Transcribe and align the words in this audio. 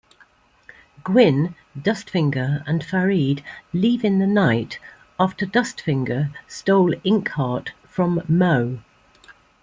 Gwin, 1.03 1.53
Dustfinger, 1.79 2.63
and 2.65 2.83
Farid 2.83 3.43
leave 3.71 4.03
in 4.03 4.17
the 4.17 4.25
night 4.25 4.79
after 5.19 5.45
Dustfinger 5.45 6.33
stole 6.47 6.93
Inkheart 7.05 7.69
from 7.85 8.23
Mo. 8.27 8.79